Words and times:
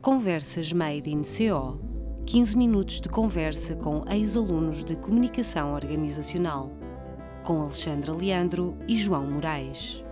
Conversas 0.00 0.72
Made 0.72 1.10
in 1.10 1.22
CO 1.22 1.76
15 2.24 2.56
minutos 2.56 3.00
de 3.00 3.08
conversa 3.08 3.74
com 3.74 4.04
ex-alunos 4.08 4.84
de 4.84 4.94
comunicação 4.94 5.74
organizacional, 5.74 6.70
com 7.42 7.62
Alexandra 7.62 8.12
Leandro 8.12 8.76
e 8.86 8.96
João 8.96 9.28
Moraes. 9.28 10.04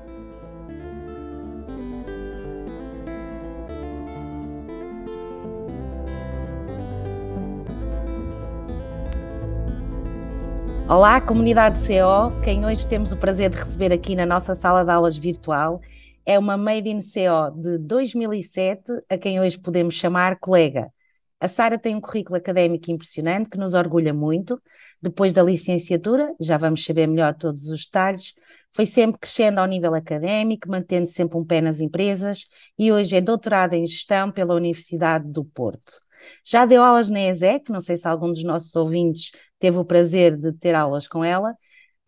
Olá, 10.88 11.20
comunidade 11.20 11.78
CO. 11.78 12.32
Quem 12.42 12.66
hoje 12.66 12.86
temos 12.88 13.12
o 13.12 13.16
prazer 13.16 13.50
de 13.50 13.56
receber 13.56 13.92
aqui 13.92 14.16
na 14.16 14.26
nossa 14.26 14.56
sala 14.56 14.84
de 14.84 14.90
aulas 14.90 15.16
virtual 15.16 15.80
é 16.26 16.38
uma 16.38 16.56
Made 16.56 16.90
in 16.90 16.98
CO 16.98 17.50
de 17.56 17.78
2007, 17.78 18.82
a 19.08 19.16
quem 19.16 19.40
hoje 19.40 19.56
podemos 19.58 19.94
chamar 19.94 20.38
colega. 20.40 20.92
A 21.38 21.48
Sara 21.48 21.78
tem 21.78 21.94
um 21.94 22.00
currículo 22.00 22.36
académico 22.36 22.90
impressionante 22.90 23.50
que 23.50 23.58
nos 23.58 23.74
orgulha 23.74 24.12
muito. 24.12 24.60
Depois 25.00 25.32
da 25.32 25.42
licenciatura, 25.42 26.34
já 26.40 26.56
vamos 26.56 26.84
saber 26.84 27.06
melhor 27.06 27.34
todos 27.34 27.68
os 27.68 27.84
detalhes, 27.84 28.34
foi 28.74 28.86
sempre 28.86 29.20
crescendo 29.20 29.60
ao 29.60 29.66
nível 29.66 29.94
académico, 29.94 30.68
mantendo 30.68 31.06
sempre 31.06 31.38
um 31.38 31.44
pé 31.44 31.60
nas 31.60 31.80
empresas 31.80 32.46
e 32.78 32.92
hoje 32.92 33.16
é 33.16 33.20
doutorada 33.20 33.76
em 33.76 33.86
gestão 33.86 34.30
pela 34.32 34.54
Universidade 34.54 35.30
do 35.30 35.44
Porto. 35.44 36.00
Já 36.44 36.66
deu 36.66 36.82
aulas 36.82 37.08
na 37.08 37.20
ESEC, 37.20 37.70
não 37.70 37.80
sei 37.80 37.96
se 37.96 38.08
algum 38.08 38.28
dos 38.28 38.42
nossos 38.42 38.74
ouvintes 38.74 39.30
teve 39.58 39.78
o 39.78 39.84
prazer 39.84 40.36
de 40.36 40.52
ter 40.52 40.74
aulas 40.74 41.06
com 41.06 41.24
ela. 41.24 41.54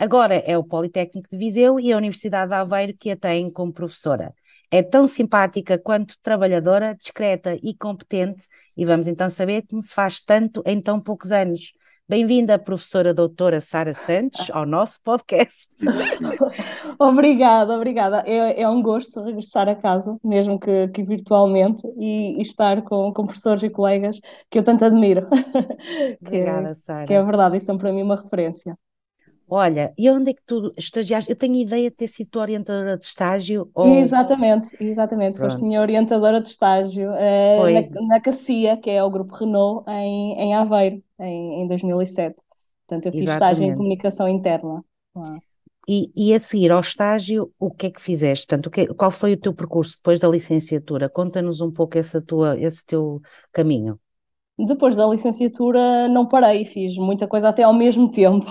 Agora 0.00 0.36
é 0.36 0.56
o 0.56 0.62
Politécnico 0.62 1.28
de 1.28 1.36
Viseu 1.36 1.80
e 1.80 1.92
a 1.92 1.96
Universidade 1.96 2.50
de 2.50 2.54
Aveiro 2.54 2.94
que 2.96 3.10
a 3.10 3.16
tem 3.16 3.50
como 3.50 3.72
professora. 3.72 4.32
É 4.70 4.80
tão 4.80 5.08
simpática 5.08 5.76
quanto 5.76 6.14
trabalhadora, 6.22 6.94
discreta 6.94 7.58
e 7.60 7.74
competente, 7.74 8.46
e 8.76 8.84
vamos 8.84 9.08
então 9.08 9.28
saber 9.28 9.64
como 9.68 9.82
se 9.82 9.92
faz 9.92 10.20
tanto 10.20 10.62
em 10.64 10.80
tão 10.80 11.00
poucos 11.00 11.32
anos. 11.32 11.72
Bem-vinda, 12.08 12.58
professora 12.60 13.12
doutora 13.12 13.60
Sara 13.60 13.92
Santos, 13.92 14.48
ao 14.52 14.64
nosso 14.64 15.00
podcast. 15.02 15.68
obrigada, 16.96 17.74
obrigada. 17.74 18.22
É, 18.24 18.62
é, 18.62 18.68
um 18.68 18.80
gosto 18.80 19.20
regressar 19.20 19.68
a 19.68 19.74
casa, 19.74 20.16
mesmo 20.22 20.60
que, 20.60 20.88
que 20.88 21.02
virtualmente, 21.02 21.84
e, 21.98 22.38
e, 22.38 22.40
estar 22.40 22.82
com, 22.82 23.12
com 23.12 23.26
professores 23.26 23.64
e 23.64 23.68
colegas 23.68 24.20
que 24.48 24.60
eu 24.60 24.62
tanto 24.62 24.84
admiro. 24.84 25.26
Obrigada, 26.22 26.72
Sara. 26.74 27.04
Que 27.04 27.14
é 27.14 27.22
verdade, 27.22 27.56
e 27.56 27.60
são 27.60 27.76
para 27.76 27.92
mim 27.92 28.02
uma 28.02 28.16
referência. 28.16 28.78
Olha, 29.50 29.94
e 29.96 30.10
onde 30.10 30.30
é 30.30 30.34
que 30.34 30.42
tu 30.44 30.72
estagiaste? 30.76 31.30
Eu 31.30 31.36
tenho 31.36 31.54
ideia 31.54 31.88
de 31.90 31.96
ter 31.96 32.06
sido 32.06 32.28
tua 32.28 32.42
orientadora 32.42 32.98
de 32.98 33.04
estágio. 33.06 33.70
Ou... 33.74 33.94
Exatamente, 33.96 34.68
exatamente. 34.78 35.38
Pronto. 35.38 35.50
Foste 35.50 35.64
minha 35.64 35.80
orientadora 35.80 36.40
de 36.40 36.48
estágio 36.48 37.10
uh, 37.10 37.94
na, 37.94 38.06
na 38.08 38.20
CACIA, 38.20 38.76
que 38.76 38.90
é 38.90 39.02
o 39.02 39.10
Grupo 39.10 39.34
Renault, 39.34 39.88
em, 39.90 40.34
em 40.34 40.54
Aveiro, 40.54 41.02
em, 41.18 41.62
em 41.62 41.66
2007. 41.66 42.36
Portanto, 42.86 43.06
eu 43.06 43.12
fiz 43.12 43.22
Exatamente. 43.22 43.52
estágio 43.52 43.72
em 43.72 43.76
comunicação 43.76 44.28
interna. 44.28 44.84
E, 45.88 46.12
e, 46.14 46.34
a 46.34 46.38
seguir 46.38 46.70
ao 46.70 46.80
estágio, 46.80 47.50
o 47.58 47.70
que 47.70 47.86
é 47.86 47.90
que 47.90 48.00
fizeste? 48.00 48.46
Portanto, 48.46 48.70
que, 48.70 48.86
qual 48.88 49.10
foi 49.10 49.32
o 49.32 49.36
teu 49.38 49.54
percurso 49.54 49.96
depois 49.96 50.20
da 50.20 50.28
licenciatura? 50.28 51.08
Conta-nos 51.08 51.62
um 51.62 51.70
pouco 51.70 51.96
essa 51.96 52.20
tua, 52.20 52.60
esse 52.60 52.84
teu 52.84 53.22
caminho. 53.50 53.98
Depois 54.58 54.96
da 54.96 55.06
licenciatura 55.06 56.08
não 56.08 56.26
parei, 56.26 56.64
fiz 56.64 56.96
muita 56.96 57.28
coisa 57.28 57.48
até 57.48 57.62
ao 57.62 57.72
mesmo 57.72 58.10
tempo. 58.10 58.46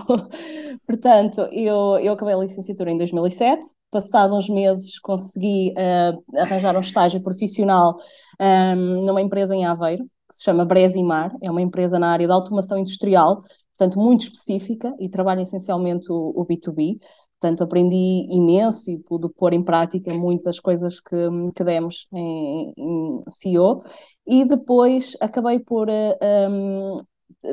Portanto, 0.88 1.42
eu, 1.52 2.00
eu 2.00 2.14
acabei 2.14 2.34
a 2.34 2.38
licenciatura 2.38 2.90
em 2.90 2.98
2007, 2.98 3.76
passados 3.92 4.38
uns 4.38 4.50
meses 4.50 4.98
consegui 5.00 5.74
uh, 5.74 6.40
arranjar 6.40 6.78
um 6.78 6.80
estágio 6.80 7.22
profissional 7.22 7.98
um, 8.40 8.44
ehm, 8.44 9.06
numa 9.06 9.22
empresa 9.22 9.54
em 9.54 9.66
Aveiro, 9.66 10.06
que 10.30 10.36
se 10.36 10.46
chama 10.46 10.64
Bresimar, 10.64 11.36
é 11.42 11.52
uma 11.52 11.62
empresa 11.62 12.00
na 12.00 12.10
área 12.10 12.28
da 12.28 12.34
automação 12.34 12.78
industrial, 12.78 13.42
portanto 13.78 14.00
muito 14.00 14.22
específica 14.22 14.94
e 15.00 15.10
trabalha 15.10 15.42
essencialmente 15.42 16.10
o, 16.10 16.32
o 16.36 16.46
B2B. 16.46 17.00
Portanto, 17.40 17.64
aprendi 17.64 18.26
imenso 18.32 18.90
e 18.90 18.98
pude 18.98 19.30
pôr 19.30 19.54
em 19.54 19.64
prática 19.64 20.12
muitas 20.14 20.60
coisas 20.60 21.00
que, 21.00 21.16
que 21.56 21.64
demos 21.64 22.08
em, 22.12 22.74
em 22.76 23.24
CEO. 23.30 23.84
E 24.26 24.44
depois 24.44 25.16
acabei 25.22 25.60
por 25.60 25.88
um, 25.90 26.96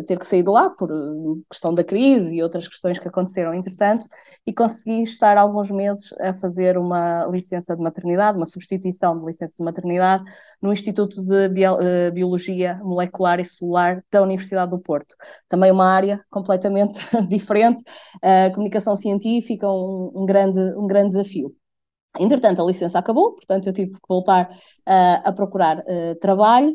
ter 0.06 0.18
que 0.18 0.26
sair 0.26 0.42
de 0.42 0.50
lá 0.50 0.70
por 0.70 0.88
questão 1.50 1.74
da 1.74 1.84
crise 1.84 2.36
e 2.36 2.42
outras 2.42 2.66
questões 2.66 2.98
que 2.98 3.06
aconteceram 3.06 3.54
entretanto, 3.54 4.06
e 4.46 4.52
consegui 4.52 5.02
estar 5.02 5.36
alguns 5.36 5.70
meses 5.70 6.12
a 6.20 6.32
fazer 6.32 6.78
uma 6.78 7.26
licença 7.26 7.76
de 7.76 7.82
maternidade, 7.82 8.36
uma 8.36 8.46
substituição 8.46 9.18
de 9.18 9.26
licença 9.26 9.54
de 9.58 9.64
maternidade 9.64 10.24
no 10.60 10.72
Instituto 10.72 11.22
de 11.24 11.48
eh, 11.54 12.10
Biologia 12.10 12.78
Molecular 12.82 13.40
e 13.40 13.44
Celular 13.44 14.02
da 14.10 14.22
Universidade 14.22 14.70
do 14.70 14.78
Porto. 14.78 15.14
Também 15.48 15.70
uma 15.70 15.86
área 15.86 16.24
completamente 16.30 16.98
diferente, 17.28 17.82
a 18.22 18.50
comunicação 18.50 18.96
científica, 18.96 19.68
um, 19.68 20.12
um, 20.14 20.26
grande, 20.26 20.60
um 20.76 20.86
grande 20.86 21.08
desafio. 21.08 21.54
Entretanto, 22.18 22.62
a 22.62 22.66
licença 22.66 22.98
acabou, 22.98 23.34
portanto, 23.34 23.66
eu 23.66 23.72
tive 23.72 23.90
que 23.90 23.98
voltar 24.08 24.48
uh, 24.48 25.20
a 25.24 25.32
procurar 25.32 25.78
uh, 25.80 26.14
trabalho 26.20 26.72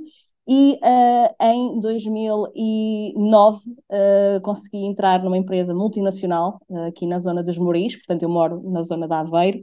e 0.52 0.80
uh, 0.84 1.36
em 1.40 1.80
2009 1.80 3.60
uh, 3.70 4.42
consegui 4.42 4.84
entrar 4.84 5.22
numa 5.24 5.38
empresa 5.38 5.76
multinacional 5.76 6.60
uh, 6.68 6.86
aqui 6.88 7.06
na 7.06 7.20
zona 7.20 7.44
dos 7.44 7.60
Moris, 7.60 7.96
portanto 7.98 8.24
eu 8.24 8.30
moro 8.30 8.60
na 8.68 8.82
zona 8.82 9.08
de 9.08 9.14
Aveiro. 9.14 9.62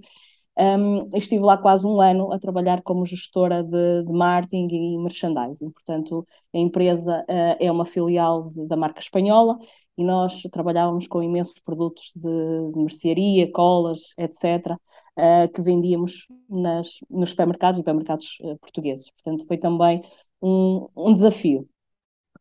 Um, 0.58 1.08
estive 1.14 1.42
lá 1.44 1.58
quase 1.58 1.86
um 1.86 2.00
ano 2.00 2.32
a 2.32 2.38
trabalhar 2.38 2.82
como 2.82 3.04
gestora 3.04 3.64
de, 3.64 4.04
de 4.04 4.12
marketing 4.12 4.69
e 4.70 4.98
merchandising. 4.98 5.70
Portanto, 5.70 6.26
a 6.54 6.58
empresa 6.58 7.24
é 7.60 7.70
uma 7.70 7.84
filial 7.84 8.48
de, 8.48 8.66
da 8.66 8.74
marca 8.74 9.00
espanhola 9.00 9.58
e 9.97 10.05
nós 10.05 10.43
trabalhávamos 10.53 11.07
com 11.07 11.23
imensos 11.23 11.59
produtos 11.61 12.12
de, 12.15 12.29
mercearia, 12.75 13.51
colas, 13.51 14.15
etc., 14.19 14.77
que 15.55 15.62
vendíamos 15.62 16.27
nas, 16.49 17.01
nos 17.09 17.31
supermercados 17.31 17.79
e 17.79 17.81
supermercados 17.81 18.39
portugueses. 18.61 19.11
Portanto, 19.11 19.47
foi 19.47 19.57
também 19.57 20.03
um, 20.43 20.87
um 20.95 21.15
desafio. 21.15 21.67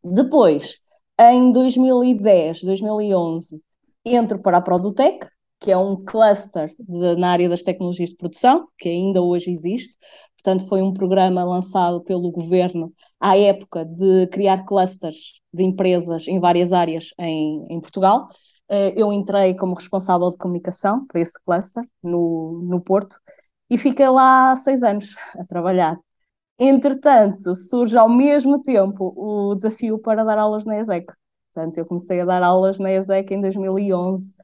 Depois, 0.04 0.80
em 1.20 1.52
2010, 1.52 2.64
2011, 2.64 3.62
entro 4.04 4.40
para 4.42 4.58
a 4.58 4.62
Produtec, 4.62 5.28
que 5.60 5.72
é 5.72 5.78
um 5.78 6.04
cluster 6.04 6.74
de, 6.78 7.16
na 7.16 7.30
área 7.30 7.50
das 7.50 7.64
tecnologias 7.64 8.10
de 8.10 8.18
produção, 8.18 8.68
que 8.78 8.90
ainda 8.90 9.22
hoje 9.22 9.50
existe. 9.50 9.98
Portanto, 10.46 10.70
foi 10.70 10.80
um 10.84 10.94
programa 10.94 11.44
lançado 11.44 12.04
pelo 12.04 12.32
governo 12.32 12.94
à 13.20 13.36
época 13.36 13.84
de 13.84 14.28
criar 14.28 14.64
clusters 14.64 15.42
de 15.52 15.64
empresas 15.64 16.28
em 16.28 16.40
várias 16.40 16.72
áreas 16.72 17.10
em, 17.18 17.66
em 17.68 17.82
Portugal. 17.82 18.28
Eh, 18.70 18.94
eu 18.96 19.12
entrei 19.12 19.56
como 19.56 19.74
responsável 19.74 20.30
de 20.30 20.38
comunicação 20.38 21.04
para 21.08 21.20
esse 21.20 21.34
cluster 21.44 21.84
no, 22.04 22.62
no 22.64 22.80
Porto 22.80 23.20
e 23.72 23.76
fiquei 23.76 24.08
lá 24.08 24.56
seis 24.56 24.84
anos 24.84 25.16
a 25.36 25.44
trabalhar. 25.46 25.98
Entretanto, 26.60 27.56
surge 27.56 27.98
ao 27.98 28.08
mesmo 28.08 28.62
tempo 28.62 29.14
o 29.18 29.56
desafio 29.56 29.98
para 29.98 30.24
dar 30.24 30.38
aulas 30.38 30.64
na 30.64 30.78
ESEC. 30.80 31.12
Portanto, 31.56 31.80
eu 31.80 31.88
comecei 31.88 32.22
a 32.22 32.26
dar 32.26 32.44
aulas 32.44 32.78
na 32.78 32.92
ESEC 32.92 33.34
em 33.34 33.42
2011, 33.42 34.36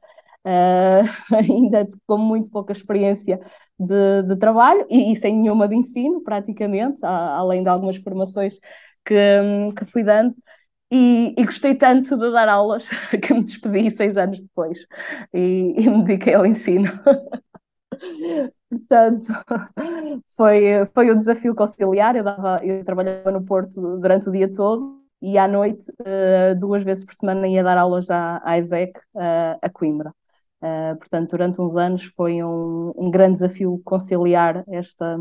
uh, 0.46 1.04
ainda 1.36 1.86
com 2.06 2.18
muito 2.18 2.50
pouca 2.50 2.72
experiência 2.72 3.38
de, 3.78 4.22
de 4.24 4.36
trabalho 4.36 4.86
e, 4.90 5.12
e, 5.12 5.16
sem 5.16 5.36
nenhuma 5.36 5.68
de 5.68 5.76
ensino, 5.76 6.22
praticamente, 6.22 7.04
a, 7.04 7.36
além 7.36 7.62
de 7.62 7.68
algumas 7.68 7.96
formações 7.96 8.58
que, 9.04 9.14
que 9.76 9.84
fui 9.84 10.02
dando. 10.02 10.34
E, 10.90 11.34
e, 11.38 11.44
gostei 11.44 11.74
tanto 11.74 12.16
de 12.18 12.30
dar 12.32 12.48
aulas 12.48 12.86
que 13.22 13.32
me 13.32 13.44
despedi 13.44 13.90
seis 13.90 14.16
anos 14.16 14.42
depois 14.42 14.86
e, 15.32 15.74
e 15.78 15.88
me 15.88 16.04
dediquei 16.04 16.34
ao 16.34 16.44
ensino. 16.46 16.90
Portanto, 18.68 19.26
foi, 20.36 20.86
foi 20.94 21.12
um 21.12 21.18
desafio 21.18 21.54
conciliar. 21.54 22.16
Eu, 22.16 22.24
dava, 22.24 22.60
eu 22.64 22.84
trabalhava 22.84 23.30
no 23.30 23.44
Porto 23.44 23.98
durante 23.98 24.28
o 24.28 24.32
dia 24.32 24.50
todo 24.50 25.02
e 25.22 25.38
à 25.38 25.46
noite, 25.46 25.90
uh, 26.00 26.58
duas 26.58 26.82
vezes 26.82 27.04
por 27.04 27.14
semana, 27.14 27.46
ia 27.46 27.62
dar 27.62 27.78
aulas 27.78 28.10
à, 28.10 28.42
à 28.44 28.58
ESEC, 28.58 28.98
uh, 29.14 29.58
a 29.62 29.70
Coimbra. 29.70 30.12
Uh, 30.62 30.96
portanto, 30.96 31.30
durante 31.30 31.60
uns 31.60 31.76
anos 31.76 32.04
foi 32.04 32.42
um, 32.42 32.92
um 32.96 33.10
grande 33.10 33.34
desafio 33.34 33.80
conciliar 33.84 34.64
esta, 34.68 35.16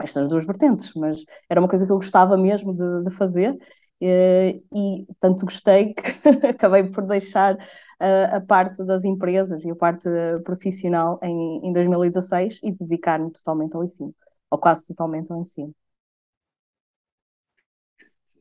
estas 0.00 0.28
duas 0.28 0.44
vertentes, 0.44 0.92
mas 0.96 1.24
era 1.48 1.60
uma 1.60 1.68
coisa 1.68 1.86
que 1.86 1.92
eu 1.92 1.96
gostava 1.96 2.36
mesmo 2.36 2.74
de, 2.74 3.04
de 3.04 3.10
fazer 3.10 3.56
Uh, 3.98 4.60
e 4.74 5.06
tanto 5.18 5.46
gostei 5.46 5.94
que 5.94 6.02
acabei 6.48 6.90
por 6.90 7.06
deixar 7.06 7.54
uh, 7.54 8.36
a 8.36 8.40
parte 8.42 8.84
das 8.84 9.04
empresas 9.04 9.64
e 9.64 9.70
a 9.70 9.74
parte 9.74 10.06
profissional 10.44 11.18
em, 11.22 11.66
em 11.66 11.72
2016 11.72 12.60
e 12.62 12.72
dedicar-me 12.72 13.32
totalmente 13.32 13.74
ao 13.74 13.82
ensino, 13.82 14.14
ou 14.50 14.58
quase 14.58 14.86
totalmente 14.88 15.32
ao 15.32 15.40
ensino. 15.40 15.74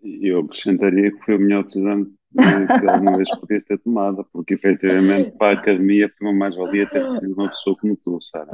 Eu 0.03 0.41
acrescentaria 0.41 1.11
que 1.11 1.23
foi 1.23 1.35
a 1.35 1.39
melhor 1.39 1.63
decisão 1.63 2.05
que 2.35 2.87
alguma 2.87 3.17
vez 3.17 3.29
podias 3.39 3.63
ter 3.63 3.79
tomado, 3.79 4.25
porque 4.31 4.55
efetivamente 4.55 5.31
para 5.37 5.57
a 5.57 5.59
academia 5.59 6.11
foi 6.17 6.27
uma 6.27 6.37
mais-valia 6.37 6.87
ter 6.87 7.09
sido 7.13 7.33
uma 7.33 7.49
pessoa 7.49 7.77
como 7.77 7.95
tu, 7.97 8.19
sabe? 8.21 8.51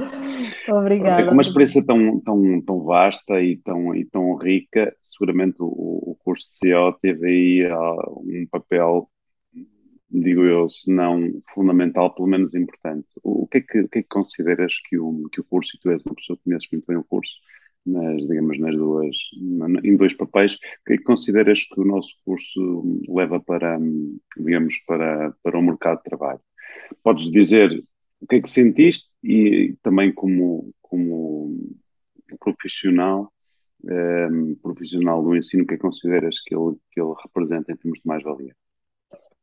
Obrigada. 0.70 1.22
É 1.22 1.26
com 1.26 1.32
uma 1.32 1.42
experiência 1.42 1.84
tão, 1.86 2.20
tão, 2.20 2.62
tão 2.62 2.84
vasta 2.84 3.42
e 3.42 3.58
tão, 3.58 3.96
e 3.96 4.06
tão 4.06 4.36
rica, 4.36 4.96
seguramente 5.02 5.58
o, 5.60 5.66
o 5.66 6.18
curso 6.24 6.48
de 6.50 6.72
CO 6.72 6.94
teve 7.02 7.28
aí 7.28 7.72
uh, 7.72 8.20
um 8.20 8.48
papel, 8.50 9.10
digo 10.10 10.44
eu, 10.44 10.70
se 10.70 10.92
não 10.92 11.42
fundamental, 11.54 12.14
pelo 12.14 12.28
menos 12.28 12.54
importante. 12.54 13.08
O, 13.24 13.44
o, 13.44 13.48
que, 13.48 13.58
é 13.58 13.62
que, 13.62 13.80
o 13.80 13.90
que 13.90 14.00
é 14.00 14.02
que 14.04 14.10
consideras 14.10 14.76
que 14.88 14.98
o, 14.98 15.28
que 15.32 15.42
o 15.42 15.44
curso, 15.44 15.76
e 15.76 15.80
tu 15.80 15.90
és 15.90 16.04
uma 16.06 16.16
pessoa 16.16 16.38
que 16.38 16.44
conheces 16.44 16.70
muito 16.72 16.86
bem 16.86 16.98
o 16.98 17.04
curso, 17.04 17.34
nas, 17.86 18.28
digamos, 18.28 18.60
nas 18.60 18.76
duas, 18.76 19.16
em 19.84 19.96
dois 19.96 20.14
papéis, 20.14 20.54
o 20.54 20.58
que 20.86 20.98
consideras 21.00 21.66
que 21.66 21.80
o 21.80 21.86
nosso 21.86 22.16
curso 22.24 23.02
leva 23.10 23.40
para, 23.40 23.80
digamos, 24.38 24.78
para, 24.86 25.34
para 25.44 25.58
o 25.58 25.62
mercado 25.62 25.98
de 25.98 26.04
trabalho? 26.04 26.42
Podes 27.04 27.30
dizer 27.32 27.84
o 28.22 28.28
que 28.28 28.36
é 28.36 28.42
que 28.42 28.50
sentiste 28.50 29.10
e 29.24 29.76
também 29.82 30.14
como, 30.14 30.74
como 30.82 31.58
profissional, 32.40 33.32
um, 33.84 33.92
ehm, 33.92 34.56
profissional 34.62 35.24
do 35.24 35.36
ensino, 35.36 35.64
o 35.64 35.68
que 35.68 35.74
é 35.74 35.78
que 35.78 35.82
consideras 35.82 36.40
que 36.42 36.56
ele, 36.56 36.76
que 36.92 37.02
ele 37.02 37.14
representa 37.24 37.72
em 37.72 37.76
termos 37.76 38.00
de 38.00 38.08
mais-valia? 38.08 38.56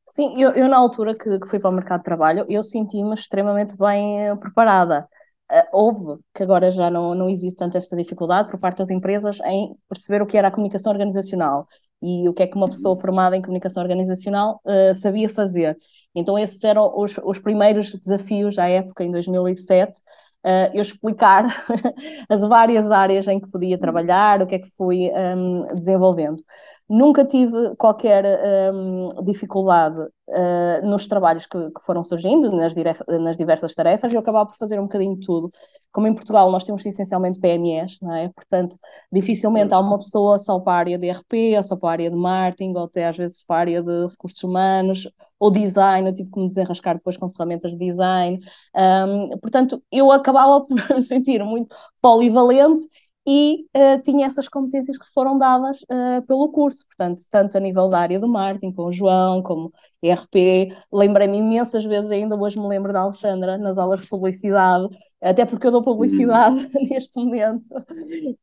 Sim, 0.07 0.41
eu, 0.41 0.51
eu, 0.53 0.69
na 0.69 0.79
altura 0.79 1.15
que, 1.15 1.39
que 1.39 1.47
fui 1.47 1.59
para 1.59 1.69
o 1.69 1.73
mercado 1.73 1.99
de 1.99 2.05
trabalho, 2.05 2.47
eu 2.49 2.63
senti-me 2.63 3.13
extremamente 3.13 3.77
bem 3.77 4.27
eh, 4.27 4.37
preparada. 4.37 5.07
Uh, 5.51 5.65
houve, 5.73 6.21
que 6.35 6.43
agora 6.43 6.71
já 6.71 6.91
não, 6.91 7.15
não 7.15 7.29
existe 7.29 7.57
tanto 7.57 7.79
essa 7.79 7.97
dificuldade 7.97 8.51
por 8.51 8.61
parte 8.61 8.79
das 8.79 8.91
empresas 8.91 9.41
em 9.47 9.75
perceber 9.89 10.21
o 10.21 10.27
que 10.27 10.37
era 10.37 10.49
a 10.49 10.51
comunicação 10.51 10.93
organizacional 10.93 11.67
e 12.03 12.29
o 12.29 12.35
que 12.35 12.43
é 12.43 12.47
que 12.47 12.57
uma 12.57 12.69
pessoa 12.69 13.01
formada 13.01 13.37
em 13.37 13.43
comunicação 13.43 13.83
organizacional 13.83 14.61
uh, 14.65 14.95
sabia 14.95 15.29
fazer. 15.29 15.77
Então 16.15 16.39
esses 16.39 16.63
eram 16.65 16.93
os, 16.97 17.17
os 17.25 17.39
primeiros 17.39 17.93
desafios 17.93 18.59
à 18.59 18.69
época, 18.69 19.03
em 19.05 19.11
2007, 19.11 20.01
uh, 20.45 20.71
eu 20.75 20.83
explicar 20.83 21.47
as 22.29 22.43
várias 22.43 22.91
áreas 22.91 23.27
em 23.27 23.41
que 23.41 23.51
podia 23.51 23.79
trabalhar, 23.79 24.43
o 24.43 24.47
que 24.47 24.55
é 24.57 24.59
que 24.59 24.69
fui 24.77 25.11
um, 25.11 25.63
desenvolvendo. 25.75 26.43
Nunca 26.89 27.25
tive 27.25 27.75
qualquer 27.77 28.25
um, 28.73 29.25
dificuldade 29.25 29.97
uh, 30.29 30.87
nos 30.87 31.07
trabalhos 31.07 31.47
que, 31.47 31.59
que, 31.71 31.83
foram 31.83 32.05
surgindo, 32.05 32.51
nas, 32.53 32.75
nas 33.21 33.37
diversas 33.37 33.75
tarefas, 33.75 34.13
eu 34.13 34.21
acabava 34.21 34.47
por 34.47 34.57
fazer 34.57 34.79
um 34.79 34.85
bocadinho 34.85 35.17
de 35.17 35.27
tudo. 35.27 35.51
Como 35.91 36.07
em 36.07 36.15
Portugal 36.15 36.51
nós 36.51 36.65
temos 36.65 36.85
essencialmente 36.85 37.41
PMEs, 37.41 37.99
não 38.03 38.15
é? 38.15 38.29
Portanto, 38.29 38.77
dificilmente 39.11 39.73
há 39.75 39.79
uma 39.81 39.99
pessoa 39.99 40.39
só 40.39 40.61
para 40.61 40.73
a 40.73 40.77
área 40.77 40.99
de 40.99 41.11
RP, 41.11 41.57
ou 41.57 41.63
só 41.63 41.77
para 41.77 41.89
a 41.89 41.93
área 41.93 42.11
de 42.11 42.17
marketing, 42.17 42.75
ou 42.77 42.85
até 42.85 43.07
às 43.07 43.17
vezes 43.17 43.45
para 43.45 43.57
a 43.57 43.61
área 43.61 43.83
de 43.83 44.07
recursos 44.07 44.43
humanos, 44.43 45.09
ou 45.39 45.51
design, 45.51 46.09
eu 46.09 46.15
tive 46.15 46.31
que 46.31 46.39
me 46.39 46.49
desenrascar 46.49 46.97
depois 46.97 47.17
com 47.17 47.29
ferramentas 47.31 47.73
de 47.73 47.79
design. 47.79 48.39
Um, 48.77 49.39
portanto, 49.39 49.83
eu 49.91 50.11
acabava 50.13 50.65
por 50.67 50.95
me 50.95 51.03
sentir 51.03 51.43
muito 51.45 51.75
polivalente 52.03 52.85
e 53.31 53.67
uh, 53.77 54.01
tinha 54.03 54.27
essas 54.27 54.49
competências 54.49 54.97
que 54.97 55.05
foram 55.13 55.37
dadas 55.37 55.83
uh, 55.83 56.27
pelo 56.27 56.51
curso, 56.51 56.87
portanto, 56.87 57.21
tanto 57.31 57.59
a 57.59 57.61
nível 57.61 57.87
da 57.87 57.99
área 57.99 58.19
do 58.19 58.27
marketing, 58.27 58.73
com 58.73 58.85
o 58.85 58.91
João, 58.91 59.43
como 59.43 59.71
ERP, 60.03 60.75
lembrei-me 60.91 61.37
imensas 61.37 61.85
vezes, 61.85 62.11
ainda 62.11 62.41
hoje 62.41 62.59
me 62.59 62.67
lembro 62.67 62.91
da 62.91 63.01
Alexandra, 63.01 63.59
nas 63.59 63.77
aulas 63.77 64.01
de 64.01 64.09
publicidade, 64.09 64.89
até 65.21 65.45
porque 65.45 65.67
eu 65.67 65.71
dou 65.71 65.83
publicidade 65.83 66.71
uhum. 66.75 66.89
neste 66.89 67.19
momento. 67.23 67.69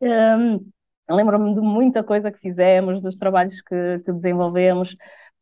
Um, 0.01 0.59
Lembro-me 1.07 1.53
de 1.53 1.61
muita 1.61 2.03
coisa 2.03 2.31
que 2.31 2.39
fizemos, 2.39 3.03
dos 3.03 3.15
trabalhos 3.15 3.61
que, 3.61 3.97
que 4.03 4.11
desenvolvemos, 4.11 4.95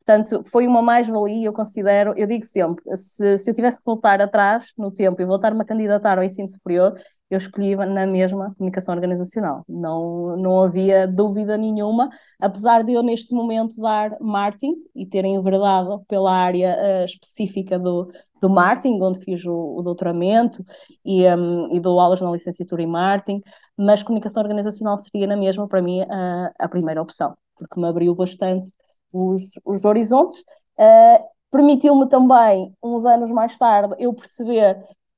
Portanto, 0.05 0.43
foi 0.47 0.67
uma 0.67 0.81
mais-valia, 0.81 1.47
eu 1.47 1.53
considero, 1.53 2.13
eu 2.17 2.27
digo 2.27 2.43
sempre, 2.43 2.83
se, 2.97 3.37
se 3.37 3.49
eu 3.49 3.53
tivesse 3.53 3.79
que 3.79 3.85
voltar 3.85 4.21
atrás 4.21 4.73
no 4.77 4.91
tempo 4.91 5.21
e 5.21 5.25
voltar-me 5.25 5.61
a 5.61 5.65
candidatar 5.65 6.17
ao 6.17 6.23
ensino 6.25 6.49
superior, 6.49 6.93
eu 7.33 7.37
escolhi 7.37 7.75
na 7.75 8.05
mesma 8.05 8.53
comunicação 8.55 8.93
organizacional. 8.93 9.63
Não, 9.67 10.37
não 10.37 10.61
havia 10.61 11.07
dúvida 11.07 11.57
nenhuma, 11.57 12.09
apesar 12.39 12.83
de 12.83 12.93
eu 12.93 13.03
neste 13.03 13.33
momento 13.33 13.81
dar 13.81 14.17
marketing 14.19 14.73
e 14.95 15.05
terem 15.05 15.35
enverdado 15.35 16.03
pela 16.07 16.31
área 16.31 16.75
uh, 16.75 17.05
específica 17.05 17.79
do, 17.79 18.11
do 18.41 18.49
marketing, 18.49 19.01
onde 19.01 19.19
fiz 19.19 19.45
o, 19.45 19.77
o 19.77 19.81
doutoramento 19.81 20.63
e, 21.03 21.25
um, 21.27 21.73
e 21.73 21.79
dou 21.79 21.99
aulas 21.99 22.21
na 22.21 22.31
licenciatura 22.31 22.81
em 22.81 22.87
marketing, 22.87 23.41
mas 23.77 24.03
comunicação 24.03 24.43
organizacional 24.43 24.97
seria 24.97 25.27
na 25.27 25.37
mesma 25.37 25.67
para 25.67 25.81
mim 25.81 26.01
a, 26.01 26.51
a 26.59 26.67
primeira 26.67 27.01
opção, 27.01 27.35
porque 27.57 27.79
me 27.79 27.87
abriu 27.87 28.13
bastante 28.15 28.71
os, 29.11 29.51
os 29.65 29.85
horizontes. 29.85 30.39
Uh, 30.79 31.33
Permitiu-me 31.53 32.09
também, 32.09 32.73
uns 32.83 33.05
anos 33.05 33.29
mais 33.29 33.55
tarde, 33.59 33.93
eu 33.99 34.11
perceber 34.11 34.75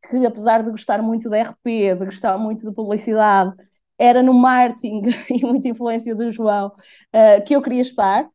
que 0.10 0.26
apesar 0.26 0.64
de 0.64 0.72
gostar 0.72 1.02
muito 1.02 1.30
da 1.30 1.42
RP, 1.42 1.96
de 1.98 2.06
gostar 2.06 2.38
muito 2.38 2.68
de 2.68 2.74
publicidade, 2.74 3.56
era 3.98 4.22
no 4.22 4.34
marketing 4.34 5.04
e 5.30 5.46
muita 5.46 5.68
influência 5.68 6.14
do 6.16 6.32
João 6.32 6.68
uh, 6.68 7.44
que 7.46 7.56
eu 7.56 7.62
queria 7.62 7.82
estar, 7.82 8.26
uh, 8.26 8.30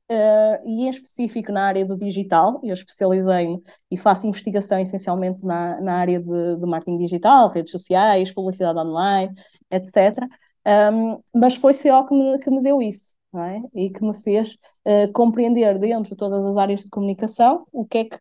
e 0.64 0.86
em 0.86 0.88
específico 0.88 1.52
na 1.52 1.66
área 1.66 1.84
do 1.84 1.96
digital. 1.96 2.60
Eu 2.64 2.74
especializei-me 2.74 3.62
e 3.90 3.96
faço 3.96 4.26
investigação 4.26 4.78
essencialmente 4.78 5.44
na, 5.44 5.80
na 5.80 5.94
área 5.96 6.20
de, 6.20 6.56
de 6.56 6.66
marketing 6.66 6.98
digital, 6.98 7.48
redes 7.48 7.72
sociais, 7.72 8.32
publicidade 8.32 8.78
online, 8.78 9.34
etc. 9.70 10.26
Um, 10.66 11.20
mas 11.34 11.56
foi 11.56 11.72
CO 11.72 12.06
que 12.06 12.14
me, 12.14 12.38
que 12.38 12.50
me 12.50 12.62
deu 12.62 12.80
isso. 12.82 13.14
É? 13.32 13.82
E 13.84 13.90
que 13.90 14.02
me 14.04 14.12
fez 14.12 14.56
uh, 14.84 15.12
compreender 15.12 15.78
dentro 15.78 16.10
de 16.10 16.16
todas 16.16 16.44
as 16.44 16.56
áreas 16.56 16.82
de 16.82 16.90
comunicação 16.90 17.64
o 17.70 17.86
que 17.86 17.98
é 17.98 18.04
que 18.04 18.18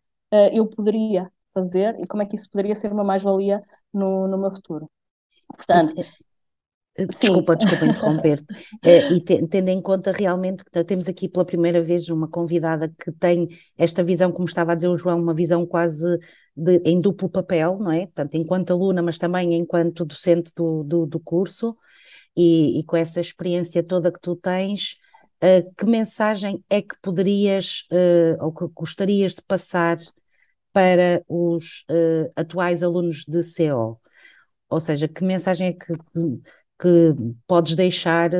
eu 0.52 0.64
poderia 0.68 1.28
fazer 1.52 1.96
e 2.00 2.06
como 2.06 2.22
é 2.22 2.26
que 2.26 2.36
isso 2.36 2.50
poderia 2.50 2.74
ser 2.74 2.92
uma 2.92 3.04
mais-valia 3.04 3.62
no, 3.92 4.28
no 4.28 4.38
meu 4.38 4.50
futuro. 4.50 4.90
Portanto, 5.56 5.94
eh, 5.98 7.06
Desculpa, 7.06 7.52
Sim. 7.52 7.58
desculpa 7.58 7.86
interromper-te. 7.86 8.54
Uh, 8.84 9.14
e 9.14 9.20
te, 9.20 9.46
tendo 9.46 9.68
em 9.68 9.80
conta 9.80 10.12
realmente 10.12 10.64
que 10.64 10.84
temos 10.84 11.08
aqui 11.08 11.28
pela 11.28 11.44
primeira 11.44 11.80
vez 11.80 12.08
uma 12.08 12.28
convidada 12.28 12.88
que 12.88 13.12
tem 13.12 13.48
esta 13.78 14.02
visão, 14.02 14.32
como 14.32 14.46
estava 14.46 14.72
a 14.72 14.74
dizer 14.74 14.88
o 14.88 14.96
João, 14.96 15.20
uma 15.20 15.32
visão 15.32 15.64
quase 15.64 16.18
de, 16.54 16.82
em 16.84 17.00
duplo 17.00 17.28
papel, 17.28 17.78
não 17.78 17.92
é? 17.92 18.06
Portanto, 18.06 18.34
enquanto 18.34 18.72
aluna, 18.72 19.02
mas 19.02 19.18
também 19.18 19.54
enquanto 19.54 20.04
docente 20.04 20.52
do, 20.54 20.82
do, 20.82 21.06
do 21.06 21.20
curso, 21.20 21.76
e, 22.36 22.78
e, 22.80 22.84
com 22.84 22.96
essa 22.96 23.20
experiência 23.20 23.82
toda 23.82 24.12
que 24.12 24.20
tu 24.20 24.36
tens, 24.36 24.96
uh, 25.42 25.74
que 25.76 25.84
mensagem 25.84 26.62
é 26.68 26.82
que 26.82 26.94
poderias 27.02 27.86
uh, 27.90 28.44
ou 28.44 28.52
que 28.52 28.66
gostarias 28.74 29.34
de 29.34 29.42
passar 29.42 29.98
para 30.72 31.24
os 31.28 31.84
uh, 31.90 32.32
atuais 32.36 32.82
alunos 32.82 33.24
de 33.26 33.40
CO? 33.42 34.00
Ou 34.68 34.80
seja, 34.80 35.08
que 35.08 35.24
mensagem 35.24 35.68
é 35.68 35.72
que, 35.72 35.92
que 36.78 37.14
podes 37.46 37.76
deixar 37.76 38.30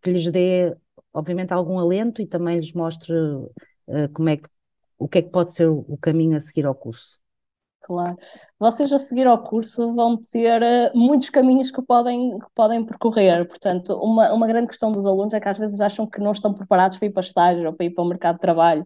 que 0.00 0.10
lhes 0.10 0.30
dê, 0.30 0.74
obviamente, 1.12 1.52
algum 1.52 1.78
alento 1.78 2.20
e 2.20 2.26
também 2.26 2.56
lhes 2.56 2.72
mostre 2.72 3.12
uh, 3.14 4.08
como 4.12 4.28
é 4.28 4.36
que, 4.36 4.48
o 4.98 5.08
que 5.08 5.18
é 5.18 5.22
que 5.22 5.30
pode 5.30 5.52
ser 5.52 5.68
o 5.68 5.96
caminho 6.00 6.36
a 6.36 6.40
seguir 6.40 6.66
ao 6.66 6.74
curso? 6.74 7.18
Claro. 7.82 8.16
Vocês 8.58 8.92
a 8.92 8.98
seguir 8.98 9.26
ao 9.26 9.42
curso 9.42 9.92
vão 9.94 10.16
ter 10.16 10.62
uh, 10.62 10.96
muitos 10.96 11.30
caminhos 11.30 11.70
que 11.70 11.82
podem, 11.82 12.38
que 12.38 12.46
podem 12.54 12.84
percorrer. 12.84 13.46
Portanto, 13.48 13.94
uma, 13.94 14.32
uma 14.32 14.46
grande 14.46 14.68
questão 14.68 14.92
dos 14.92 15.06
alunos 15.06 15.32
é 15.32 15.40
que 15.40 15.48
às 15.48 15.58
vezes 15.58 15.80
acham 15.80 16.06
que 16.06 16.20
não 16.20 16.30
estão 16.30 16.52
preparados 16.54 16.98
para 16.98 17.06
ir 17.06 17.10
para 17.10 17.22
estágio 17.22 17.66
ou 17.66 17.72
para 17.72 17.86
ir 17.86 17.90
para 17.90 18.04
o 18.04 18.08
mercado 18.08 18.36
de 18.36 18.42
trabalho. 18.42 18.82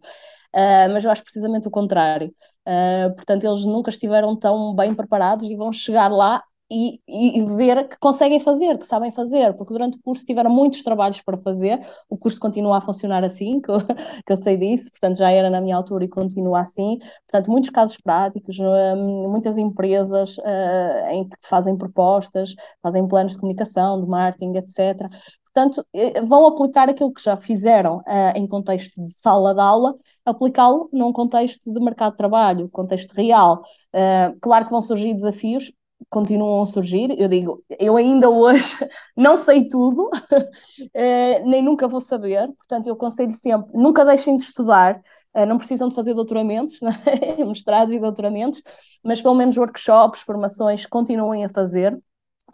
Uh, 0.54 0.88
mas 0.92 1.04
eu 1.04 1.10
acho 1.10 1.22
precisamente 1.22 1.66
o 1.68 1.70
contrário. 1.70 2.32
Uh, 2.66 3.14
portanto, 3.14 3.44
eles 3.44 3.64
nunca 3.64 3.90
estiveram 3.90 4.36
tão 4.36 4.74
bem 4.74 4.94
preparados 4.94 5.50
e 5.50 5.56
vão 5.56 5.72
chegar 5.72 6.10
lá 6.10 6.42
e, 6.70 7.00
e, 7.06 7.44
ver 7.56 7.88
que 7.88 7.96
conseguem 7.98 8.40
fazer, 8.40 8.78
que 8.78 8.86
sabem 8.86 9.10
fazer, 9.12 9.54
porque 9.54 9.72
durante 9.72 9.98
o 9.98 10.02
curso 10.02 10.24
tiveram 10.24 10.50
muitos 10.50 10.82
trabalhos 10.82 11.20
para 11.20 11.36
fazer, 11.38 11.78
o 12.08 12.16
curso 12.16 12.40
continua 12.40 12.78
a 12.78 12.80
funcionar 12.80 13.22
assim, 13.22 13.60
que 13.62 13.70
eu, 13.70 13.78
que 13.78 14.32
eu 14.32 14.36
sei 14.36 14.56
disso, 14.56 14.90
portanto 14.90 15.18
já 15.18 15.30
era 15.30 15.50
na 15.50 15.60
minha 15.60 15.76
altura 15.76 16.04
e 16.04 16.08
continua 16.08 16.60
assim, 16.60 16.98
portanto 17.26 17.50
muitos 17.50 17.70
casos 17.70 17.96
práticos, 17.98 18.58
hum, 18.58 19.28
muitas 19.30 19.58
empresas 19.58 20.38
uh, 20.38 21.08
em 21.10 21.28
que 21.28 21.36
fazem 21.42 21.76
propostas, 21.76 22.54
fazem 22.82 23.06
planos 23.06 23.32
de 23.32 23.38
comunicação, 23.38 24.00
de 24.00 24.08
marketing, 24.08 24.56
etc. 24.56 25.08
Portanto, 25.54 25.86
eh, 25.94 26.20
vão 26.22 26.46
aplicar 26.48 26.88
aquilo 26.88 27.12
que 27.12 27.22
já 27.22 27.36
fizeram 27.36 27.98
uh, 27.98 28.32
em 28.34 28.44
contexto 28.44 29.00
de 29.00 29.08
sala 29.10 29.54
de 29.54 29.60
aula, 29.60 29.94
aplicá-lo 30.24 30.88
num 30.92 31.12
contexto 31.12 31.72
de 31.72 31.80
mercado 31.80 32.12
de 32.12 32.18
trabalho, 32.18 32.68
contexto 32.70 33.12
real. 33.12 33.62
Uh, 33.94 34.36
claro 34.40 34.64
que 34.64 34.72
vão 34.72 34.82
surgir 34.82 35.14
desafios, 35.14 35.70
continuam 36.10 36.60
a 36.60 36.66
surgir. 36.66 37.14
Eu 37.20 37.28
digo, 37.28 37.62
eu 37.78 37.96
ainda 37.96 38.28
hoje 38.28 38.68
não 39.16 39.36
sei 39.36 39.68
tudo, 39.68 40.10
uh, 40.10 41.46
nem 41.46 41.62
nunca 41.62 41.86
vou 41.86 42.00
saber, 42.00 42.48
portanto, 42.56 42.88
eu 42.88 42.94
aconselho 42.94 43.32
sempre: 43.32 43.70
nunca 43.74 44.04
deixem 44.04 44.36
de 44.36 44.42
estudar. 44.42 45.00
não 45.46 45.56
precisam 45.56 45.86
de 45.86 45.94
fazer 45.94 46.14
doutoramentos, 46.14 46.80
é? 47.06 47.44
mestrados 47.44 47.94
e 47.94 48.00
doutoramentos, 48.00 48.60
mas 49.04 49.22
pelo 49.22 49.36
menos 49.36 49.56
workshops, 49.56 50.20
formações, 50.22 50.84
continuem 50.84 51.44
a 51.44 51.48
fazer 51.48 51.96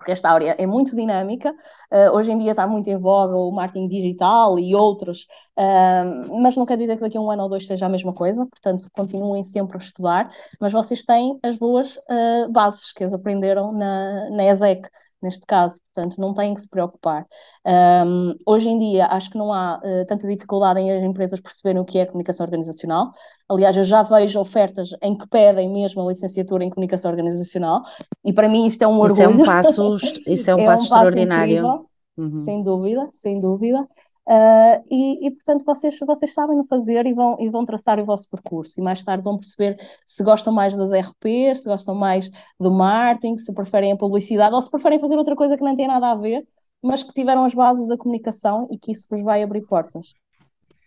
porque 0.00 0.12
esta 0.12 0.30
área 0.30 0.56
é 0.58 0.66
muito 0.66 0.96
dinâmica, 0.96 1.52
uh, 1.92 2.16
hoje 2.16 2.32
em 2.32 2.38
dia 2.38 2.52
está 2.52 2.66
muito 2.66 2.88
em 2.88 2.96
voga 2.96 3.36
o 3.36 3.52
marketing 3.52 3.86
digital 3.86 4.58
e 4.58 4.74
outros, 4.74 5.26
uh, 5.58 6.40
mas 6.40 6.56
não 6.56 6.64
quer 6.64 6.78
dizer 6.78 6.96
que 6.96 7.02
daqui 7.02 7.18
a 7.18 7.20
um 7.20 7.30
ano 7.30 7.42
ou 7.42 7.50
dois 7.50 7.66
seja 7.66 7.84
a 7.84 7.88
mesma 7.88 8.14
coisa, 8.14 8.46
portanto 8.46 8.88
continuem 8.94 9.44
sempre 9.44 9.76
a 9.76 9.78
estudar, 9.80 10.30
mas 10.58 10.72
vocês 10.72 11.02
têm 11.02 11.38
as 11.42 11.56
boas 11.58 11.96
uh, 11.96 12.50
bases 12.50 12.92
que 12.92 13.02
eles 13.02 13.12
aprenderam 13.12 13.72
na, 13.72 14.30
na 14.30 14.44
ESEC, 14.46 14.88
neste 15.22 15.46
caso, 15.46 15.78
portanto, 15.92 16.16
não 16.18 16.32
têm 16.32 16.54
que 16.54 16.60
se 16.60 16.68
preocupar. 16.68 17.26
Um, 17.66 18.34
hoje 18.46 18.68
em 18.68 18.78
dia, 18.78 19.06
acho 19.06 19.30
que 19.30 19.38
não 19.38 19.52
há 19.52 19.78
uh, 19.78 20.06
tanta 20.06 20.26
dificuldade 20.26 20.80
em 20.80 20.90
as 20.90 21.02
empresas 21.02 21.40
perceberem 21.40 21.80
o 21.80 21.84
que 21.84 21.98
é 21.98 22.06
comunicação 22.06 22.44
organizacional. 22.44 23.12
Aliás, 23.48 23.76
eu 23.76 23.84
já 23.84 24.02
vejo 24.02 24.40
ofertas 24.40 24.90
em 25.02 25.16
que 25.16 25.28
pedem 25.28 25.70
mesmo 25.70 26.02
a 26.02 26.08
licenciatura 26.08 26.64
em 26.64 26.70
comunicação 26.70 27.10
organizacional, 27.10 27.82
e 28.24 28.32
para 28.32 28.48
mim 28.48 28.66
isto 28.66 28.82
é 28.82 28.88
um 28.88 28.98
orgulho. 28.98 29.12
Isso 29.12 29.22
é 29.22 29.28
um 29.28 29.44
passo, 29.44 29.96
isso 30.26 30.50
é 30.50 30.54
um 30.54 30.60
é 30.60 30.66
passo 30.66 30.82
um 30.82 30.86
extraordinário. 30.86 31.62
Passo 31.62 31.74
incrível, 31.74 31.90
uhum. 32.16 32.38
Sem 32.38 32.62
dúvida, 32.62 33.08
sem 33.12 33.40
dúvida. 33.40 33.88
Uh, 34.30 34.78
e, 34.88 35.26
e, 35.26 35.30
portanto 35.32 35.64
vocês, 35.64 35.98
vocês 36.06 36.32
sabem 36.32 36.60
o 36.60 36.64
fazer 36.64 37.04
e 37.04 37.12
vão, 37.12 37.36
e 37.40 37.48
vão 37.48 37.64
traçar 37.64 37.98
o 37.98 38.04
vosso 38.04 38.30
percurso 38.30 38.78
e 38.78 38.82
mais 38.82 39.02
tarde 39.02 39.24
vão 39.24 39.36
perceber 39.36 39.76
se 40.06 40.22
gostam 40.22 40.52
mais 40.52 40.76
das 40.76 40.92
RPs, 40.92 41.62
se 41.62 41.68
gostam 41.68 41.96
mais 41.96 42.30
do 42.56 42.70
marketing, 42.70 43.36
se 43.36 43.52
preferem 43.52 43.90
a 43.90 43.96
publicidade 43.96 44.54
ou 44.54 44.62
se 44.62 44.70
preferem 44.70 45.00
fazer 45.00 45.16
outra 45.16 45.34
coisa 45.34 45.56
que 45.56 45.64
não 45.64 45.76
tem 45.76 45.88
nada 45.88 46.12
a 46.12 46.14
ver, 46.14 46.46
mas 46.80 47.02
que 47.02 47.12
tiveram 47.12 47.44
as 47.44 47.54
bases 47.54 47.88
da 47.88 47.96
comunicação 47.96 48.68
e 48.70 48.78
que 48.78 48.92
isso 48.92 49.08
vos 49.10 49.20
vai 49.20 49.42
abrir 49.42 49.62
portas. 49.62 50.14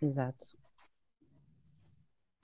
Exato. 0.00 0.56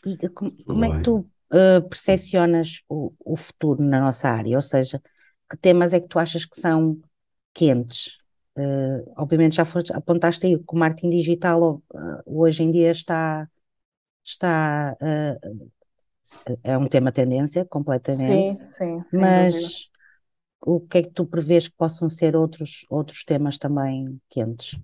E 0.05 0.29
como, 0.29 0.53
como 0.65 0.85
é 0.85 0.91
que 0.91 1.03
tu 1.03 1.17
uh, 1.17 1.89
percepcionas 1.89 2.83
o, 2.91 3.11
o 3.25 3.37
futuro 3.37 3.83
na 3.83 4.03
nossa 4.03 4.29
área? 4.29 4.55
Ou 4.55 4.63
seja, 4.63 5.01
que 5.49 5.57
temas 5.57 5.95
é 5.95 6.01
que 6.01 6.09
tu 6.09 6.19
achas 6.19 6.45
que 6.45 6.61
são 6.61 7.01
quentes? 7.55 8.20
Uh, 8.57 9.13
obviamente 9.17 9.55
já 9.55 9.65
foste, 9.65 9.93
apontaste 9.93 10.45
aí 10.45 10.59
que 10.59 10.75
o 10.75 10.77
marketing 10.77 11.11
digital 11.11 11.81
uh, 11.95 12.23
hoje 12.27 12.65
em 12.65 12.71
dia 12.71 12.91
está, 12.91 13.49
está 14.25 14.97
uh, 15.01 15.71
é 16.63 16.77
um 16.77 16.87
tema 16.87 17.13
tendência 17.13 17.65
completamente, 17.65 18.55
sim, 18.55 19.01
sim, 19.01 19.19
mas 19.19 19.89
o 20.61 20.81
que 20.81 20.99
é 20.99 21.03
que 21.03 21.11
tu 21.11 21.25
prevês 21.25 21.69
que 21.69 21.75
possam 21.77 22.09
ser 22.09 22.37
outros, 22.37 22.85
outros 22.91 23.25
temas 23.25 23.57
também 23.57 24.21
quentes? 24.29 24.79